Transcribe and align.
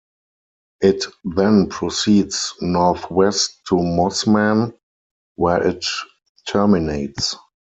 It 0.81 1.05
then 1.23 1.69
proceeds 1.69 2.55
north-west 2.59 3.59
to 3.69 3.75
Mossman 3.75 4.73
where 5.35 5.61
it 5.61 5.85
terminates. 6.47 7.35